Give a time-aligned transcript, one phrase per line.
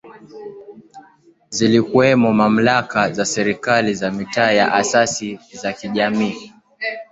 [1.49, 6.53] Zilikuwemo Mamlaka za Serikali za Mitaa na Asasi za Kijamii